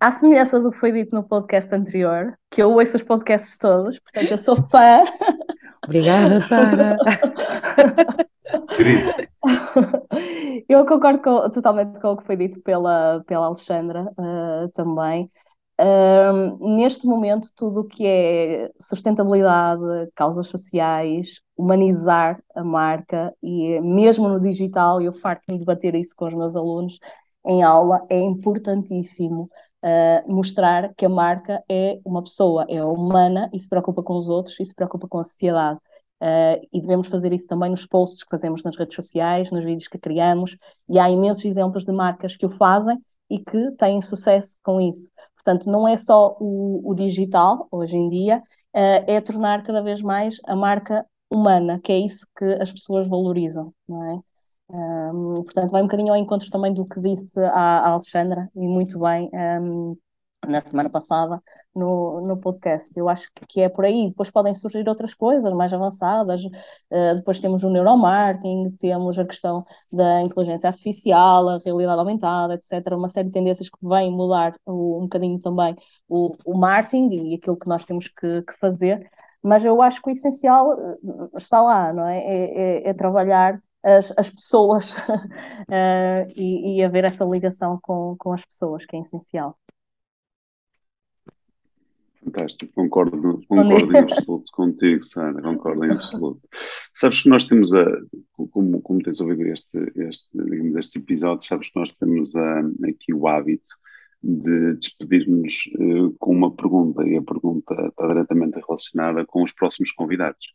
À 0.00 0.10
semelhança 0.10 0.60
do 0.60 0.70
que 0.70 0.76
foi 0.76 0.92
dito 0.92 1.14
no 1.14 1.22
podcast 1.22 1.74
anterior, 1.74 2.36
que 2.50 2.62
eu 2.62 2.72
ouço 2.72 2.96
os 2.96 3.02
podcasts 3.02 3.56
todos, 3.56 3.98
portanto 3.98 4.30
eu 4.30 4.38
sou 4.38 4.60
fã. 4.62 5.02
Obrigada, 5.84 6.40
Sara. 6.40 6.96
Eu 10.68 10.84
concordo 10.86 11.22
com, 11.22 11.50
totalmente 11.50 12.00
com 12.00 12.08
o 12.08 12.16
que 12.16 12.24
foi 12.24 12.36
dito 12.36 12.60
pela, 12.60 13.22
pela 13.26 13.46
Alexandra 13.46 14.04
uh, 14.18 14.68
também. 14.72 15.30
Uh, 15.78 16.74
neste 16.76 17.06
momento, 17.06 17.48
tudo 17.54 17.80
o 17.80 17.84
que 17.84 18.06
é 18.06 18.70
sustentabilidade, 18.80 19.82
causas 20.14 20.46
sociais, 20.46 21.40
humanizar 21.56 22.42
a 22.54 22.64
marca 22.64 23.34
e 23.42 23.78
mesmo 23.80 24.28
no 24.28 24.40
digital, 24.40 25.02
eu 25.02 25.12
farto-me 25.12 25.58
debater 25.58 25.94
isso 25.94 26.14
com 26.16 26.26
os 26.26 26.34
meus 26.34 26.56
alunos 26.56 26.98
em 27.46 27.62
aula, 27.62 28.00
é 28.08 28.18
importantíssimo 28.18 29.48
uh, 29.84 30.32
mostrar 30.32 30.92
que 30.96 31.06
a 31.06 31.08
marca 31.08 31.62
é 31.70 31.98
uma 32.04 32.22
pessoa, 32.22 32.66
é 32.68 32.82
humana 32.82 33.48
e 33.52 33.60
se 33.60 33.68
preocupa 33.68 34.02
com 34.02 34.16
os 34.16 34.28
outros 34.28 34.58
e 34.58 34.66
se 34.66 34.74
preocupa 34.74 35.06
com 35.08 35.18
a 35.18 35.24
sociedade. 35.24 35.78
Uh, 36.20 36.64
e 36.72 36.80
devemos 36.80 37.08
fazer 37.08 37.32
isso 37.32 37.46
também 37.46 37.70
nos 37.70 37.84
posts 37.84 38.22
que 38.22 38.30
fazemos 38.30 38.62
nas 38.62 38.76
redes 38.76 38.94
sociais, 38.94 39.50
nos 39.50 39.64
vídeos 39.64 39.88
que 39.88 39.98
criamos, 39.98 40.56
e 40.88 40.98
há 40.98 41.10
imensos 41.10 41.44
exemplos 41.44 41.84
de 41.84 41.92
marcas 41.92 42.36
que 42.36 42.46
o 42.46 42.48
fazem 42.48 42.98
e 43.28 43.38
que 43.38 43.72
têm 43.72 44.00
sucesso 44.00 44.56
com 44.62 44.80
isso. 44.80 45.10
Portanto, 45.34 45.70
não 45.70 45.86
é 45.86 45.96
só 45.96 46.36
o, 46.40 46.80
o 46.90 46.94
digital, 46.94 47.68
hoje 47.70 47.96
em 47.96 48.08
dia, 48.08 48.38
uh, 48.38 49.04
é 49.06 49.20
tornar 49.20 49.62
cada 49.62 49.82
vez 49.82 50.00
mais 50.00 50.38
a 50.46 50.56
marca 50.56 51.04
humana, 51.30 51.80
que 51.80 51.92
é 51.92 51.98
isso 51.98 52.26
que 52.36 52.44
as 52.60 52.72
pessoas 52.72 53.06
valorizam, 53.06 53.72
não 53.88 54.04
é? 54.04 54.20
Um, 54.68 55.34
portanto, 55.44 55.70
vai 55.70 55.80
um 55.82 55.84
bocadinho 55.84 56.12
ao 56.12 56.18
encontro 56.18 56.50
também 56.50 56.72
do 56.72 56.84
que 56.84 57.00
disse 57.00 57.38
a, 57.40 57.50
a 57.50 57.88
Alexandra, 57.90 58.50
e 58.54 58.66
muito 58.66 58.98
bem, 58.98 59.30
um, 59.32 59.96
na 60.46 60.60
semana 60.60 60.88
passada 60.90 61.42
no, 61.74 62.20
no 62.26 62.36
podcast. 62.36 62.90
Eu 62.98 63.08
acho 63.08 63.28
que, 63.48 63.60
é 63.60 63.68
por 63.68 63.84
aí. 63.84 64.08
Depois 64.08 64.30
podem 64.30 64.54
surgir 64.54 64.88
outras 64.88 65.14
coisas 65.14 65.52
mais 65.52 65.72
avançadas. 65.72 66.44
Uh, 66.44 67.14
depois 67.16 67.40
temos 67.40 67.62
o 67.64 67.70
neuromarketing, 67.70 68.70
temos 68.78 69.18
a 69.18 69.24
questão 69.24 69.64
da 69.92 70.22
inteligência 70.22 70.68
artificial, 70.68 71.48
a 71.48 71.58
realidade 71.58 71.98
aumentada, 71.98 72.54
etc. 72.54 72.94
Uma 72.94 73.08
série 73.08 73.28
de 73.28 73.32
tendências 73.32 73.68
que 73.68 73.78
vêm 73.82 74.10
mudar 74.10 74.54
o, 74.64 74.98
um 74.98 75.02
bocadinho 75.02 75.38
também 75.40 75.76
o, 76.08 76.32
o 76.44 76.56
marketing 76.56 77.08
e 77.32 77.34
aquilo 77.34 77.56
que 77.56 77.68
nós 77.68 77.84
temos 77.84 78.08
que, 78.08 78.42
que 78.42 78.52
fazer. 78.58 79.10
Mas 79.42 79.64
eu 79.64 79.80
acho 79.80 80.02
que 80.02 80.10
o 80.10 80.12
essencial 80.12 80.72
eh, 80.72 80.96
está 81.36 81.62
lá, 81.62 81.92
não 81.92 82.06
é? 82.06 82.18
É, 82.18 82.88
é, 82.88 82.90
é 82.90 82.94
trabalhar 82.94 83.60
as, 83.86 84.12
as 84.16 84.30
pessoas 84.30 84.94
uh, 84.94 84.98
e, 86.36 86.78
e 86.78 86.84
haver 86.84 87.04
essa 87.04 87.24
ligação 87.24 87.78
com, 87.80 88.16
com 88.18 88.32
as 88.32 88.44
pessoas, 88.44 88.84
que 88.84 88.96
é 88.96 89.00
essencial. 89.00 89.56
Fantástico, 92.26 92.72
concordo, 92.74 93.40
concordo 93.46 93.92
em 93.92 93.98
absoluto 93.98 94.50
contigo, 94.52 95.02
Sara, 95.04 95.40
concordo 95.40 95.84
em 95.84 95.92
absoluto. 95.92 96.40
Sabes 96.92 97.22
que 97.22 97.28
nós 97.28 97.44
temos 97.44 97.72
a, 97.72 97.86
como, 98.50 98.82
como 98.82 99.00
tens 99.00 99.20
ouvido 99.20 99.46
este, 99.46 99.78
este, 99.94 100.28
digamos, 100.32 100.74
estes 100.76 100.96
episódios, 100.96 101.46
sabes 101.46 101.70
que 101.70 101.78
nós 101.78 101.92
temos 101.92 102.34
a, 102.34 102.60
aqui 102.88 103.14
o 103.14 103.28
hábito 103.28 103.72
de 104.20 104.74
despedir-nos 104.74 105.70
uh, 105.78 106.16
com 106.18 106.34
uma 106.34 106.52
pergunta, 106.52 107.06
e 107.06 107.16
a 107.16 107.22
pergunta 107.22 107.74
está 107.86 108.08
diretamente 108.08 108.58
relacionada 108.58 109.24
com 109.24 109.44
os 109.44 109.52
próximos 109.52 109.92
convidados. 109.92 110.52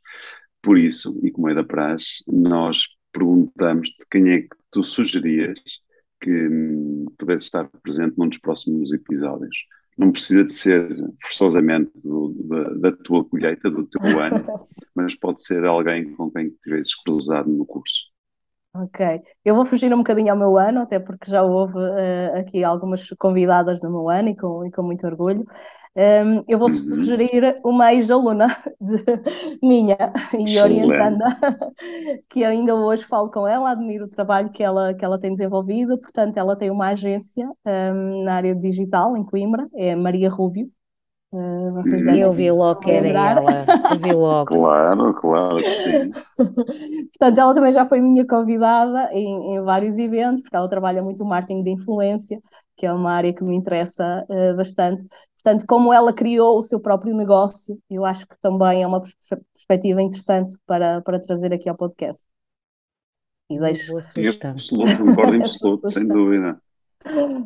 Por 0.61 0.77
isso, 0.77 1.17
e 1.23 1.31
como 1.31 1.47
é 1.47 1.53
da 1.53 1.63
praxe, 1.63 2.21
nós 2.27 2.85
perguntamos 3.13 3.89
de 3.89 4.05
quem 4.11 4.29
é 4.29 4.41
que 4.41 4.57
tu 4.71 4.83
sugerias 4.83 5.59
que 6.19 6.29
hum, 6.29 7.05
pudesse 7.17 7.45
estar 7.45 7.69
presente 7.81 8.17
num 8.17 8.27
dos 8.27 8.39
próximos 8.39 8.91
episódios 8.91 9.55
não 10.01 10.11
precisa 10.11 10.43
de 10.43 10.51
ser 10.51 10.95
forçosamente 11.21 11.91
do, 12.03 12.33
da, 12.47 12.89
da, 12.89 12.97
tua 13.03 13.23
colheita, 13.23 13.69
do 13.69 13.85
teu 13.85 14.01
ano, 14.19 14.43
mas 14.95 15.15
pode 15.15 15.43
ser 15.43 15.63
alguém 15.63 16.11
com 16.15 16.31
quem 16.31 16.49
tivesses 16.63 16.95
cruzado 16.95 17.47
no 17.47 17.65
curso. 17.65 18.09
Ok, 18.73 19.21
eu 19.45 19.53
vou 19.53 19.65
fugir 19.65 19.93
um 19.93 19.97
bocadinho 19.97 20.31
ao 20.31 20.39
meu 20.39 20.57
ano, 20.57 20.81
até 20.81 20.97
porque 20.97 21.29
já 21.29 21.43
houve 21.43 21.77
uh, 21.77 22.39
aqui 22.39 22.63
algumas 22.63 23.07
convidadas 23.19 23.81
no 23.81 23.91
meu 23.91 24.09
ano 24.09 24.29
e 24.29 24.35
com, 24.35 24.65
e 24.65 24.71
com 24.71 24.81
muito 24.81 25.05
orgulho. 25.05 25.45
Um, 25.93 26.43
eu 26.47 26.57
vou 26.57 26.69
uhum. 26.69 26.73
sugerir 26.73 27.59
uma 27.65 27.93
ex-aluna 27.93 28.47
minha 29.61 29.97
e 30.39 30.57
orientanda, 30.57 31.25
que 32.29 32.45
ainda 32.45 32.73
hoje 32.75 33.03
falo 33.03 33.29
com 33.29 33.45
ela, 33.45 33.71
admiro 33.71 34.05
o 34.05 34.09
trabalho 34.09 34.49
que 34.51 34.63
ela, 34.63 34.93
que 34.93 35.03
ela 35.03 35.19
tem 35.19 35.33
desenvolvido. 35.33 35.99
Portanto, 35.99 36.37
ela 36.37 36.55
tem 36.55 36.71
uma 36.71 36.87
agência 36.87 37.49
um, 37.65 38.23
na 38.23 38.35
área 38.35 38.55
digital 38.55 39.17
em 39.17 39.25
Coimbra, 39.25 39.67
é 39.75 39.93
Maria 39.95 40.29
Rubio. 40.29 40.71
Uh, 41.33 41.71
vocês 41.75 42.03
devem 42.03 42.19
eu 42.19 42.31
vi 42.31 42.51
logo 42.51 42.81
que 42.81 42.91
era 42.91 43.07
ela, 43.07 43.65
eu 43.93 43.99
vi 43.99 44.11
logo. 44.11 44.51
Claro, 44.53 45.13
claro 45.13 45.57
que 45.57 45.71
sim. 45.71 46.11
Portanto, 46.35 47.37
ela 47.37 47.53
também 47.53 47.71
já 47.71 47.85
foi 47.85 48.01
minha 48.01 48.27
convidada 48.27 49.09
em, 49.13 49.55
em 49.55 49.61
vários 49.61 49.97
eventos, 49.97 50.41
porque 50.41 50.57
ela 50.57 50.67
trabalha 50.67 51.01
muito 51.01 51.23
marketing 51.23 51.63
de 51.63 51.71
influência, 51.71 52.37
que 52.75 52.85
é 52.85 52.91
uma 52.91 53.13
área 53.13 53.33
que 53.33 53.45
me 53.45 53.55
interessa 53.55 54.25
uh, 54.29 54.57
bastante. 54.57 55.07
Portanto, 55.43 55.65
como 55.67 55.91
ela 55.91 56.13
criou 56.13 56.57
o 56.57 56.61
seu 56.61 56.79
próprio 56.79 57.15
negócio, 57.15 57.79
eu 57.89 58.05
acho 58.05 58.27
que 58.27 58.39
também 58.39 58.83
é 58.83 58.87
uma 58.87 59.01
perspectiva 59.01 60.01
interessante 60.01 60.55
para, 60.67 61.01
para 61.01 61.19
trazer 61.19 61.51
aqui 61.51 61.67
ao 61.67 61.75
podcast. 61.75 62.25
E 63.49 63.59
deixo. 63.59 63.97
Absoluto, 63.97 64.97
concordo 64.97 65.35
em 65.35 65.41
absoluto, 65.43 65.89
sem 65.89 66.07
dúvida. 66.07 66.61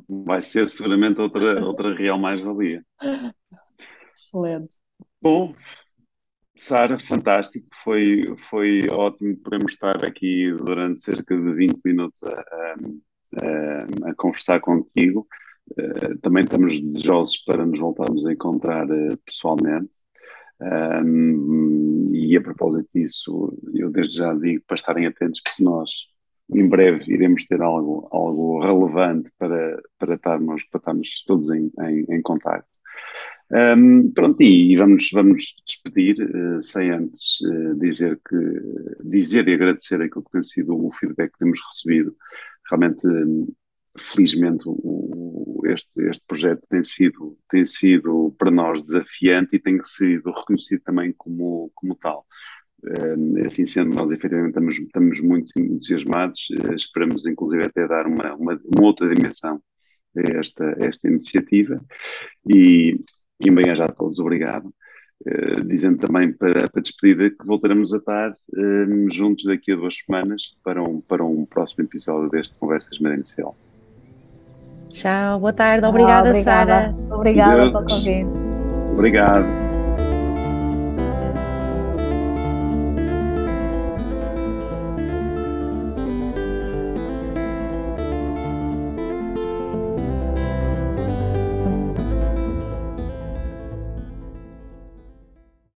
Vai 0.10 0.42
ser 0.42 0.68
seguramente 0.70 1.22
outra, 1.22 1.66
outra 1.66 1.96
real 1.96 2.20
mais-valia. 2.20 2.86
Excelente. 4.14 4.78
Bom, 5.22 5.56
Sara, 6.54 7.00
fantástico. 7.00 7.68
Foi, 7.82 8.36
foi 8.38 8.88
ótimo 8.90 9.38
podermos 9.38 9.72
estar 9.72 10.04
aqui 10.04 10.52
durante 10.52 11.00
cerca 11.00 11.36
de 11.36 11.54
20 11.54 11.80
minutos 11.84 12.22
a, 12.24 12.76
a, 13.42 14.10
a 14.12 14.16
conversar 14.16 14.60
contigo. 14.60 15.26
Eh, 15.78 16.16
também 16.22 16.44
estamos 16.44 16.80
desejosos 16.80 17.38
para 17.38 17.66
nos 17.66 17.80
voltarmos 17.80 18.26
a 18.26 18.34
encontrar 18.34 18.90
uh, 18.90 19.18
pessoalmente. 19.26 19.90
Um, 20.62 22.12
e 22.14 22.38
a 22.38 22.42
propósito 22.42 22.88
disso, 22.94 23.58
eu 23.74 23.90
desde 23.92 24.18
já 24.18 24.34
digo 24.34 24.64
para 24.66 24.76
estarem 24.76 25.06
atentos, 25.06 25.42
porque 25.42 25.64
nós 25.64 25.90
em 26.54 26.68
breve 26.70 27.12
iremos 27.12 27.46
ter 27.46 27.62
algo, 27.62 28.08
algo 28.12 28.60
relevante 28.62 29.30
para, 29.38 29.82
para, 29.98 30.16
estarmos, 30.16 30.64
para 30.66 30.80
estarmos 30.80 31.24
todos 31.26 31.50
em, 31.50 31.72
em, 31.82 32.06
em 32.10 32.22
contato. 32.22 32.66
Um, 33.52 34.12
pronto, 34.12 34.42
e 34.42 34.76
vamos, 34.76 35.10
vamos 35.14 35.56
despedir, 35.66 36.16
uh, 36.20 36.62
sem 36.62 36.90
antes 36.90 37.42
uh, 37.42 37.76
dizer 37.80 38.20
que 38.28 38.38
dizer 39.04 39.48
e 39.48 39.54
agradecer 39.54 40.02
aquilo 40.02 40.24
que 40.24 40.32
tem 40.32 40.44
sido 40.44 40.76
o 40.76 40.92
feedback 40.94 41.32
que 41.34 41.40
temos 41.40 41.60
recebido 41.68 42.16
realmente, 42.70 43.06
felizmente, 43.98 44.64
o, 44.66 45.62
este, 45.66 45.90
este 46.10 46.26
projeto 46.28 46.62
tem 46.70 46.84
sido, 46.84 47.38
tem 47.50 47.66
sido 47.66 48.36
para 48.38 48.52
nós 48.52 48.84
desafiante 48.84 49.56
e 49.56 49.60
tem 49.60 49.80
sido 49.84 50.32
reconhecido 50.32 50.82
também 50.84 51.14
como, 51.18 51.72
como 51.74 51.96
tal. 51.96 52.26
Assim 53.46 53.66
sendo, 53.66 53.96
nós 53.96 54.12
efetivamente 54.12 54.50
estamos, 54.50 54.78
estamos 54.78 55.22
muito 55.22 55.52
entusiasmados, 55.58 56.48
esperamos 56.76 57.26
inclusive 57.26 57.64
até 57.64 57.88
dar 57.88 58.06
uma, 58.06 58.36
uma, 58.36 58.60
uma 58.76 58.86
outra 58.86 59.12
dimensão 59.14 59.60
a 60.18 60.40
esta, 60.40 60.64
a 60.64 60.88
esta 60.88 61.08
iniciativa 61.08 61.84
e, 62.48 63.00
e 63.40 63.52
bem 63.52 63.70
a 63.70 63.88
todos, 63.88 64.20
obrigado. 64.20 64.74
Uh, 65.26 65.64
dizendo 65.66 65.98
também 65.98 66.34
para, 66.34 66.68
para 66.70 66.82
despedida 66.82 67.30
que 67.30 67.46
voltaremos 67.46 67.94
a 67.94 67.98
estar 67.98 68.32
uh, 68.32 69.10
juntos 69.10 69.46
daqui 69.46 69.72
a 69.72 69.76
duas 69.76 69.96
semanas 69.96 70.58
para 70.62 70.84
um, 70.84 71.00
para 71.00 71.24
um 71.24 71.46
próximo 71.46 71.86
episódio 71.86 72.30
deste 72.30 72.54
Conversas 72.56 73.00
Madencial. 73.00 73.56
Tchau, 74.96 75.42
boa 75.42 75.52
tarde, 75.52 75.86
obrigada, 75.86 76.30
ah, 76.30 76.32
obrigada. 76.32 76.72
Sara. 76.72 76.96
Obrigada 77.12 77.56
pelo 77.70 77.84
convite. 77.84 78.30
Obrigado. 78.94 79.65